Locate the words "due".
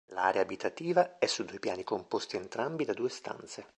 1.45-1.59, 2.93-3.09